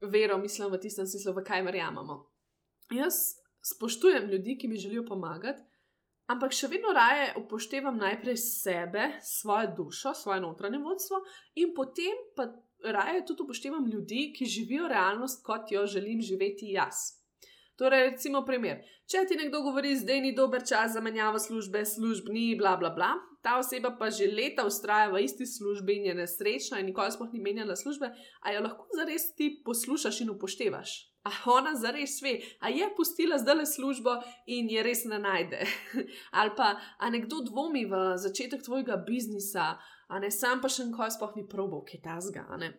[0.00, 2.20] vero, mislim v tistem smislu, v kaj verjamemo.
[2.94, 5.62] Jaz spoštujem ljudi, ki mi želijo pomagati,
[6.30, 11.20] ampak še vedno raje upoštevam najprej sebe, svojo dušo, svoje notranje vodstvo
[11.60, 12.48] in potem pa
[12.84, 17.23] raje tudi upoštevam ljudi, ki živijo realnost, kot jo želim živeti jaz.
[17.76, 18.84] Torej, recimo, primer.
[19.10, 23.08] Če ti nekdo govori, da ni dober čas za menjavo službe, službni, bla, bla, bla,
[23.42, 27.32] ta oseba pa že leta ustraja v isti službi in je nesrečna in nikoli sploh
[27.32, 30.94] ni menjala službe, a jo lahko zares ti poslušaš in upoštevaš.
[31.24, 35.66] A ona zares ve, a je pustila zdaj le službo in je res ne najde.
[36.38, 39.74] Ali pa, a nekdo dvomi v začetek tvojega biznisa,
[40.08, 42.46] a ne sam pa še nikoli sploh ni probo, kaj ta zga.
[42.60, 42.72] Ne?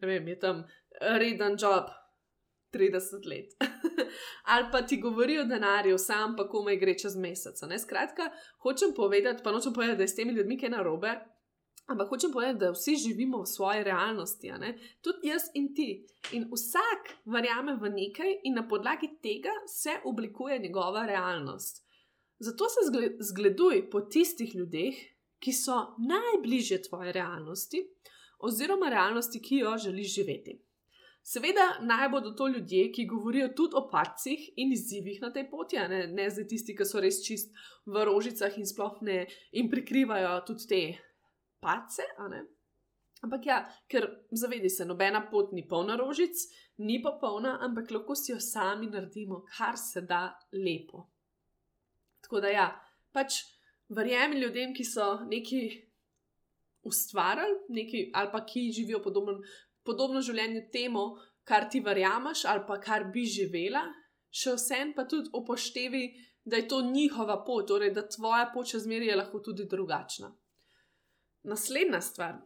[0.00, 0.64] ne vem, je tam
[1.00, 1.90] reden job,
[2.72, 3.54] 30 let.
[4.52, 7.60] Ali pa ti govori o denarju, sam pa komaj gre čez mesec.
[7.68, 7.78] Ne?
[7.78, 8.30] Skratka,
[8.62, 11.12] hočem povedati, pa nočem povedati, da je s temi ljudmi kaj narobe,
[11.86, 14.52] ampak hočem povedati, da vsi živimo v svoji realnosti,
[15.02, 16.06] tudi jaz in ti.
[16.32, 21.86] In vsak verjame v nekaj, in na podlagi tega se oblikuje njegova realnost.
[22.38, 22.80] Zato se
[23.20, 24.94] zgleduj po tistih ljudeh,
[25.40, 27.80] ki so najbližje tvoje realnosti,
[28.38, 30.60] oziroma realnosti, ki jo želiš živeti.
[31.30, 35.78] Seveda naj bodo to ljudje, ki govorijo tudi o pacih in izzivih na tej poti,
[35.92, 37.52] ne, ne zdaj tisti, ki so res čist
[37.86, 39.20] v rožicah in sploh ne
[39.54, 40.80] in prikrivajo tudi te
[41.62, 42.08] pace.
[43.22, 44.08] Ampak ja, ker
[44.42, 46.34] zavedi se, nobena pot ni polna rožic,
[46.82, 50.24] ni pa polna, ampak lahko si jo sami naredimo, kar se da
[50.56, 51.04] lepo.
[52.26, 52.68] Tako da ja,
[53.12, 53.44] pač
[53.90, 55.60] Verjemi ljudem, ki so neki
[56.86, 59.40] ustvarjali, neki, ali pa ki živijo podobno,
[59.84, 61.04] podobno življenje temu,
[61.44, 63.82] kar ti verjameš, ali pa kar bi živela,
[64.30, 66.04] še vsem pa tudi upoštevi,
[66.44, 70.30] da je to njihova pot, torej da tvoja pot še zmeraj je lahko tudi drugačna.
[71.50, 72.38] Naslednja stvar,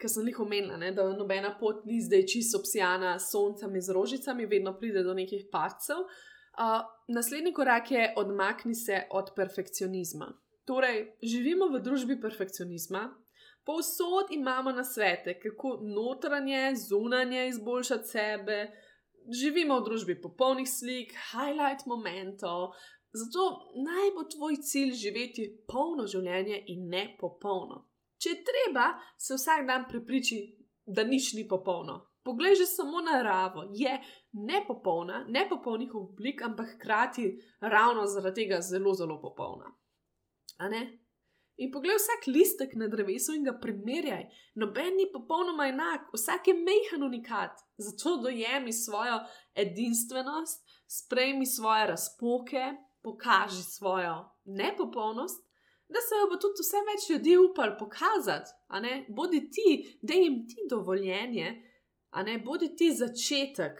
[0.00, 3.84] ki sem jih omenila, ne, da nobena pot ni zdaj čisto obsijana s soncem in
[3.84, 6.06] z rožicami, vedno pride do nekih pacov.
[6.54, 10.30] Uh, naslednji korak je odmakni se od perfekcionizma.
[10.64, 13.08] Torej, živimo v družbi perfekcionizma,
[13.64, 18.58] povsod imamo na svete, kako notranje, zunanje izboljšati sebe,
[19.40, 22.74] živimo v družbi popolnih slik, highlight momentov,
[23.12, 27.86] zato naj bo tvoj cilj živeti polno življenje in ne popolno.
[28.18, 30.40] Če treba, se vsak dan prepriči,
[30.86, 32.00] da nič ni popolno.
[32.24, 33.92] Poglej že samo naravo, je
[34.32, 37.26] nepopolna, nepopolnih oblik, ampak hkrati
[37.60, 39.68] ravno zaradi tega zelo, zelo popolna.
[41.56, 44.24] In poglej vsak listek na drevesu in ga primerjaj.
[44.58, 47.60] Noben ni popolnoma enak, vsak je mehen unikat.
[47.78, 49.20] Zato dojemi svojo
[49.54, 52.64] edinstvenost, sprejmi svoje razpoke,
[53.02, 55.44] pokaži svojo nepopolnost,
[55.88, 58.50] da se bo tudi vse več ljudi upal pokazati.
[59.08, 61.54] Bodi ti, da jim ti dovoljenje,
[62.10, 63.78] a ne bodi ti začetek.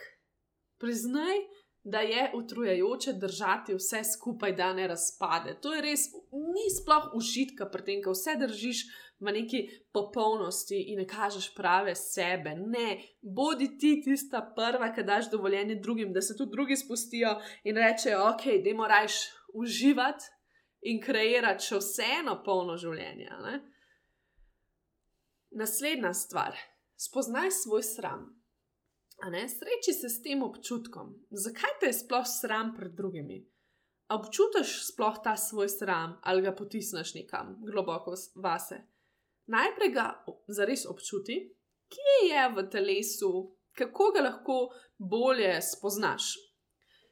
[0.78, 1.38] Priznaj,
[1.84, 5.58] da je utrujajoče držati vse skupaj, da ne razpade.
[5.60, 6.00] To je res,
[6.32, 8.84] ni sploh užitka pri tem, ko vse držiš
[9.20, 9.60] v neki
[9.92, 12.54] popolnosti in ne kažeš prave sebe.
[12.56, 17.76] Ne, bodi ti tista prva, ki daš dovoljenje drugim, da se tudi drugi spustijo in
[17.76, 19.18] rečejo, ok, dajmo rajš
[19.54, 20.24] uživati
[20.88, 23.28] in kreirati še vseeno polno življenje.
[23.44, 23.60] Ne?
[25.60, 26.56] Naslednja stvar,
[26.96, 28.24] spoznaj svoj sram.
[29.48, 31.14] Sreči se s tem občutkom.
[31.30, 33.38] Zakaj te je sploh sram pred drugimi?
[34.12, 38.82] Občutiš sploh ta svoj sram ali ga potisneš nekam globoko vase?
[39.46, 41.36] Najprej ga zares občuti,
[41.88, 43.30] kje je v telesu,
[43.72, 44.58] kako ga lahko
[44.98, 46.34] bolje spoznaš.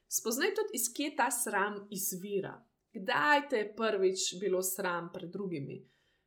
[0.09, 2.55] Spoznaj tudi, iz kje ta sram izvira.
[2.93, 5.81] Kdaj te je prvič bilo sram pred drugimi?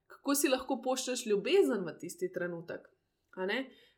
[0.08, 2.82] Kako si lahko pošlješ ljubezen v tisti trenutek?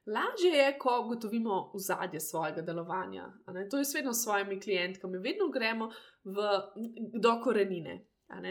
[0.08, 3.34] Lažje je, ko ugotovimo ozadje svojega delovanja.
[3.72, 5.92] To je vedno s svojimi klientkami, vedno gremo
[6.24, 6.36] v,
[7.22, 8.06] do korenine,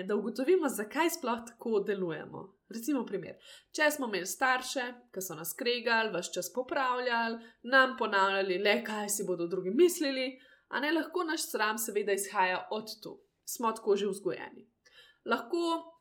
[0.04, 2.52] da ugotovimo, zakaj sploh tako delujemo.
[2.68, 3.36] Recimo, primer.
[3.72, 7.38] če smo imeli starše, ki so nas kregali, vse čas popravljali,
[7.72, 10.32] nam ponavljali, le kaj si bodo drugi mislili,
[10.68, 13.20] a ne lahko naš sram, seveda, izhaja od tu.
[13.46, 14.66] Smo tako že vzgojeni.
[15.24, 15.95] Lahko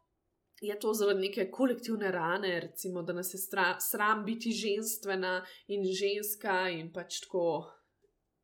[0.61, 5.83] je to zaradi neke kolektivne rane, recimo, da nas je stra, sram biti ženstvena in
[5.83, 7.71] ženska in pač tako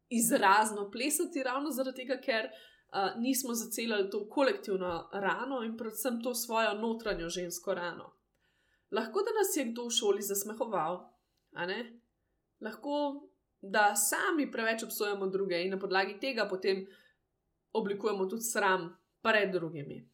[0.09, 6.35] izrazno plesati, ravno zaradi tega, ker uh, nismo zacelili to kolektivno rano in predvsem to
[6.35, 8.11] svojo notranjo žensko rano.
[8.91, 10.99] Lahko da nas je kdo v šoli zasmehoval,
[12.61, 12.97] lahko
[13.61, 16.85] da sami preveč obsojamo druge in na podlagi tega potem
[17.73, 18.89] oblikujemo tudi sram
[19.21, 20.09] pred drugimi.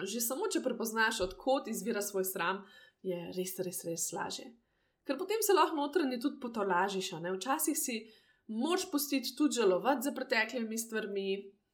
[0.00, 2.62] Že samo, če prepoznaš, odkot izvira svoj sram,
[3.04, 4.48] je res, res, res lažje.
[5.04, 7.10] Ker potem se lahko notranje tudi potolažiš.
[7.26, 7.98] Včasih si
[8.48, 11.26] moč pustiti tudi žalovati za preteklimi stvarmi,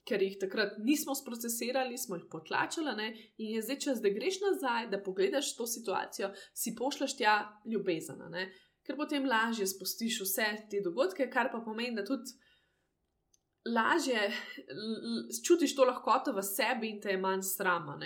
[0.09, 2.95] ker jih takrat nismo sprocesirali, smo jih potlačili.
[2.97, 3.09] Ne?
[3.37, 7.37] In je zdaj čas, da greš nazaj, da pogledaš to situacijo, si pošleš tja
[7.69, 8.25] ljubezen.
[8.83, 12.33] Ker potem lažje spustiš vse te dogodke, kar pa pomeni, da tudi
[13.75, 14.33] lažje
[15.47, 17.99] čutiš to lahkoto v sebi in te je manj srama.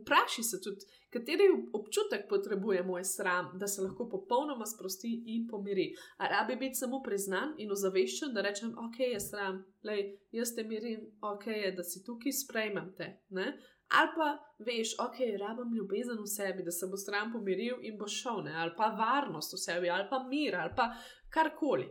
[0.00, 5.94] Vprašaj se tudi, kateri občutek potrebuje moj sram, da se lahko popolnoma sprosti in pomiri.
[6.18, 10.64] A rabi biti samo priznan in ozaveščen, da rečem, ok, je sram, Lej, jaz te
[10.66, 13.12] mirim, ok, je, da si tukaj, sprejmem te.
[13.30, 13.52] Ne?
[13.88, 14.28] Ali pa
[14.66, 18.52] veš, ok, rabim ljubezen v sebi, da se bo sram pomiril in bo šel, ne?
[18.52, 20.90] ali pa varnost v sebi, ali pa mir, ali pa
[21.32, 21.86] karkoli.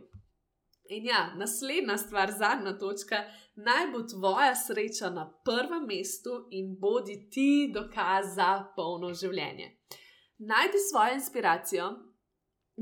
[0.88, 3.16] In ja, naslednja stvar, zadnja točka,
[3.56, 9.68] naj bo tvoja sreča na prvem mestu in bodi ti dokaz za polno življenje.
[10.38, 11.90] Najdi svojo inspiracijo,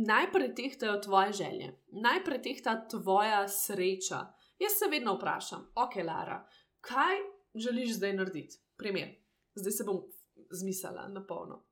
[0.06, 1.72] naj pretehtajo tvoje želje,
[2.04, 4.22] naj pretehta tvoja sreča.
[4.62, 6.38] Jaz se vedno vprašam, ok, Lara,
[6.80, 7.18] kaj
[7.54, 8.60] želiš zdaj narediti?
[8.78, 9.16] Primer,
[9.54, 10.02] zdaj se bom
[10.50, 11.64] zmislila na polno.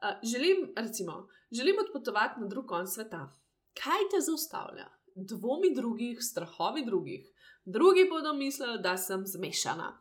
[0.00, 3.26] Uh, želim, recimo, želim odpotovati na drug konc sveta.
[3.82, 4.88] Kaj te zaustavlja?
[5.14, 7.26] Dvomi drugih, strahovi drugih.
[7.64, 9.92] Drugi bodo mislili, da sem zmešana.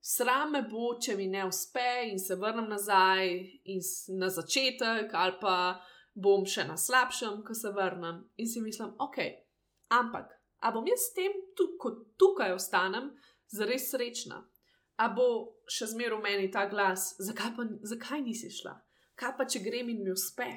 [0.00, 3.32] Sram me bo, če mi ne uspe in se vrnem nazaj
[4.18, 5.56] na začetek, ali pa
[6.14, 9.18] bom še na slabšem, ko se vrnem in si mislim, ok,
[9.92, 10.30] ampak,
[10.62, 11.34] a bom jaz s tem,
[11.82, 13.10] ko tukaj ostanem,
[13.50, 14.44] zares srečna?
[14.96, 15.28] a bo
[15.68, 18.72] še zmeraj v meni ta glas, zakaj, pa, zakaj nisi šla,
[19.18, 20.48] kaj pa če grem in mi uspe.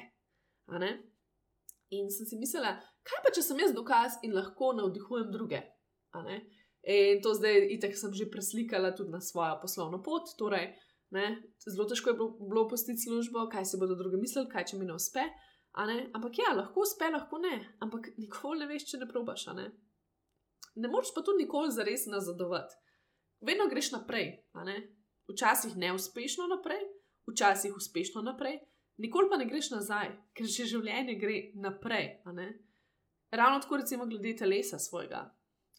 [1.90, 2.76] In sem si mislila,
[3.08, 5.62] kaj pa če sem jaz dokaz in lahko navdihujem druge.
[6.82, 10.32] In to zdaj, itek, sem že preslikala tudi na svojo poslovno pot.
[10.38, 10.72] Torej,
[11.68, 14.96] zelo težko je bilo, postiti službo, kaj se bodo drugi mislili, kaj če mi ne
[14.96, 15.26] uspe.
[15.76, 15.98] Ne?
[16.14, 17.76] Ampak ja, lahko uspe, lahko ne.
[17.84, 19.46] Ampak nikoli ne veš, če ne probaš.
[19.54, 19.68] Ne,
[20.76, 22.74] ne moreš pa tudi nikoli zares nazadovati.
[23.44, 24.32] Vedno greš naprej.
[24.64, 24.80] Ne?
[25.30, 26.80] Včasih neuspešno naprej,
[27.30, 28.58] včasih uspešno naprej,
[28.98, 32.16] nikoli pa ne greš nazaj, ker že življenje gre naprej.
[33.30, 35.28] Ravno tako, recimo, glede telesa svojega.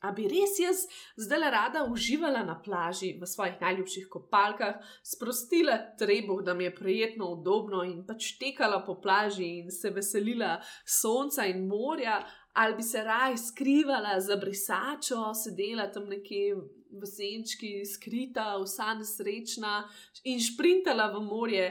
[0.02, 0.80] A bi res jaz
[1.22, 7.28] zdaj rada uživala na plaži v svojih najljubših kopalkah, sprostila trebuh, da mi je prijetno,
[7.36, 12.18] udobno in pač tekala po plaži in se veselila sonca in morja,
[12.58, 16.56] ali bi se raj skrivala za brisačo, sedela tam nekje
[16.92, 19.84] v senčki, skrita, vsa nesrečna
[20.24, 21.70] in sprintala v morje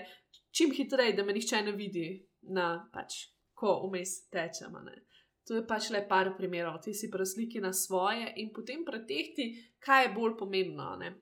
[0.54, 2.08] čim hitreje, da me nihče ne vidi,
[2.42, 4.78] na pač, ko vmes tečem.
[5.48, 9.50] To je pač le par primerov, ti si presliki na svoje in potem pretehti,
[9.81, 10.94] kaj je bolj pomembno.
[11.00, 11.14] Ne?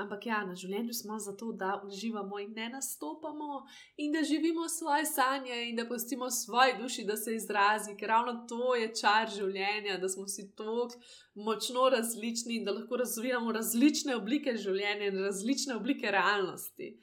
[0.00, 3.58] Ampak ja, na življenju smo zato, da uživamo in ne nastopamo,
[4.00, 8.46] in da živimo svoje sanje, in da pustimo svoji duši, da se izrazi, ker ravno
[8.48, 10.96] to je čar življenja, da smo si tako
[11.34, 16.94] močno različni in da lahko razvijamo različne oblike življenja in različne oblike realnosti.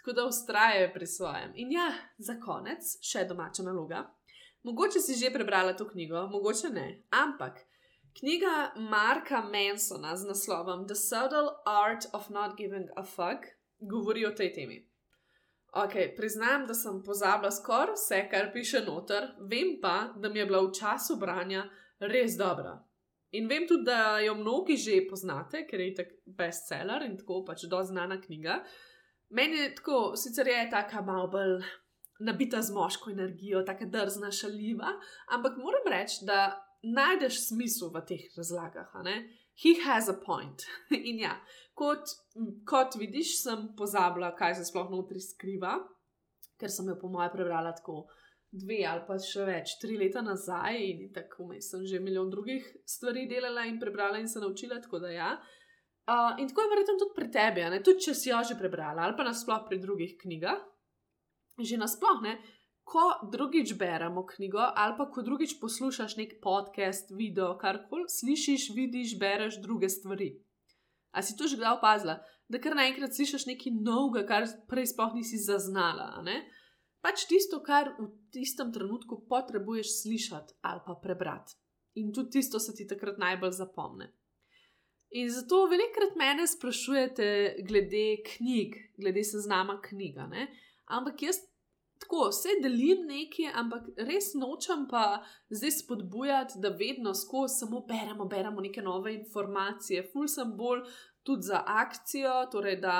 [0.00, 1.52] Tako da ustrajajo pri svojem.
[1.60, 4.06] In ja, za konec, še domača naloga.
[4.64, 7.02] Mogoče si že prebrala to knjigo, mogoče ne.
[7.10, 7.60] Ampak
[8.18, 13.44] knjiga Marka Mansona z naslovom The Subtle Art of Not Giving a Fuck
[13.78, 14.78] govori o tej temi.
[15.74, 20.46] Ok, priznam, da sem pozabila skoraj vse, kar piše noter, vem pa, da mi je
[20.46, 21.64] bila v času branja
[21.98, 22.78] res dobra.
[23.34, 27.66] In vem tudi, da jo mnogi že poznate, ker je tako bestseller in tako pač
[27.68, 28.62] do znana knjiga.
[29.34, 31.58] Meni je tako, sicer je ta malo bolj
[32.24, 34.92] nabita z moško energijo, tako drzna, šaljiva,
[35.36, 38.92] ampak moram reči, da najdeš smisel v teh razlagah.
[39.62, 40.66] He has a point.
[41.10, 41.36] In ja,
[41.78, 42.16] kot,
[42.68, 45.78] kot vidiš, sem pozabila, kaj se sploh notri skriva,
[46.60, 48.04] ker sem jo po moje prebrala tako
[48.54, 52.66] dve ali pa še več, tri leta nazaj in tako me sem že milijon drugih
[52.86, 55.30] stvari delala in prebrala in se naučila, tako da ja.
[56.04, 59.16] Uh, in tako je verjetno tudi pri tebi, tudi če si jo že prebrala ali
[59.18, 60.62] pa nasploh pri drugih knjigah
[61.58, 62.34] že nasplošno,
[62.84, 69.18] ko drugič beremo knjigo ali pa ko drugič poslušaš nek podcast, video, karkoli, slišiš, vidiš,
[69.18, 70.34] bereš druge stvari.
[71.14, 75.14] A si to že kdaj opazila, da kar naenkrat slišiš nekaj novega, kar prej sploh
[75.16, 76.20] nisi zaznala?
[77.04, 81.56] Pač tisto, kar v tistem trenutku potrebuješ slišati ali pa prebrati.
[82.00, 84.10] In tudi tisto se ti takrat najbolj zapomne.
[85.14, 87.26] In zato velikrat mene sprašujete
[87.68, 90.26] glede knjig, glede seznama knjiga.
[90.26, 90.48] Ne?
[90.84, 91.40] Ampak jaz
[92.00, 98.28] tako, vse delim nekaj, ampak res nočem pa zdaj spodbujati, da vedno skozi samo beremo,
[98.28, 100.04] beremo neke nove informacije.
[100.12, 100.84] Ful sem bolj
[101.22, 102.96] tudi za akcijo, torej da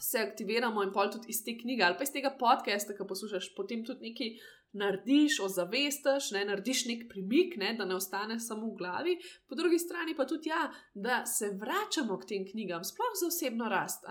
[0.00, 3.54] se aktiviramo in pol tudi iz te knjige ali pa iz tega podcasta, ki poslušaš,
[3.56, 4.34] potem tudi nekaj
[4.76, 9.14] narediš, ozavestiš, ne, narediš nek premik, ne, da ne ostane samo v glavi,
[9.48, 13.70] po drugi strani pa tudi, ja, da se vračamo k tem knjigam, sploh za osebno
[13.72, 14.04] rast,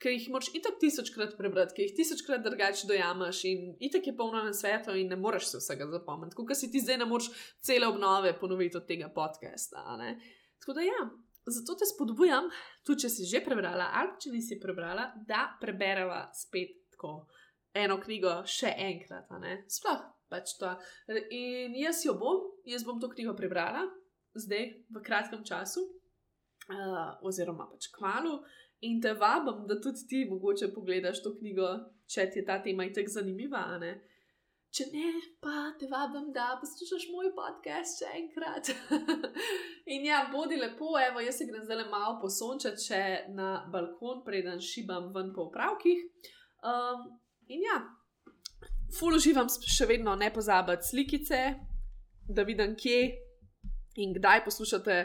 [0.00, 4.42] ker jih moraš itak tisočkrat prebrati, ker jih tisočkrat drugače dojamaš in itak je polno
[4.44, 7.28] na svetu in ne moreš se vsega zapomniti, kot si ti zdaj ne moreš
[7.60, 9.84] cele obnove ponoviti od tega podcasta.
[10.60, 11.02] Tako da ja.
[11.50, 12.50] Zato te spodbujam,
[12.86, 17.26] tudi če si že prebrala, ali če nisi prebrala, da prebereva spet tako
[17.74, 19.30] eno knjigo še enkrat.
[19.72, 20.74] Sploh pač to.
[21.34, 23.82] In jaz jo bom, jaz bom to knjigo prebrala,
[24.38, 25.82] zdaj v kratkem času,
[26.70, 28.40] uh, oziroma pač kmalo.
[28.88, 31.68] In te vabim, da tudi ti mogoče pogledaš to knjigo,
[32.08, 33.64] če ti je ta tema tako zanimiva.
[34.70, 35.06] Če ne,
[35.42, 38.70] pa te vabim, da poslušaš moj podcast še enkrat.
[39.94, 43.00] in ja, bodi lepo, evo, jaz se grem zdaj malo posončati, če
[43.34, 46.06] na balkon, preden šibam ven po upravkih.
[46.64, 47.10] Um,
[47.50, 47.80] In ja,
[48.94, 51.40] ful uživam še vedno ne pozabiti slikice,
[52.30, 53.00] da vidim, kje
[53.98, 55.00] in kdaj poslušate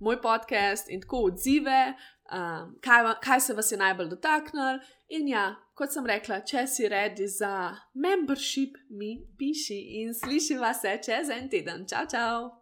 [0.00, 1.94] moj podcast in tako odzive,
[2.32, 4.78] um, kaj, kaj se vas je najbolj dotaknilo.
[5.08, 10.84] In ja, kot sem rekla, če si redi za membership, mi piši in sliši vas
[11.04, 11.86] čez en teden.
[11.88, 12.57] Čau, čau!